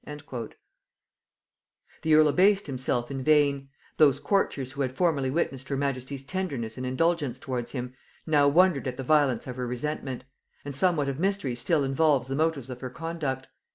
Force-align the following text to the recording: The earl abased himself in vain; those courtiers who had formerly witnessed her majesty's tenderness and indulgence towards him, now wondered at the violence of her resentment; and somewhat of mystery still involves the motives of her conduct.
The 2.01 2.15
earl 2.15 2.27
abased 2.27 2.65
himself 2.65 3.11
in 3.11 3.21
vain; 3.23 3.69
those 3.97 4.19
courtiers 4.19 4.71
who 4.71 4.81
had 4.81 4.97
formerly 4.97 5.29
witnessed 5.29 5.69
her 5.69 5.77
majesty's 5.77 6.23
tenderness 6.23 6.75
and 6.75 6.87
indulgence 6.87 7.37
towards 7.37 7.73
him, 7.73 7.93
now 8.25 8.47
wondered 8.47 8.87
at 8.87 8.97
the 8.97 9.03
violence 9.03 9.45
of 9.45 9.57
her 9.57 9.67
resentment; 9.67 10.23
and 10.65 10.75
somewhat 10.75 11.07
of 11.07 11.19
mystery 11.19 11.53
still 11.53 11.83
involves 11.83 12.27
the 12.27 12.35
motives 12.35 12.71
of 12.71 12.81
her 12.81 12.89
conduct. 12.89 13.45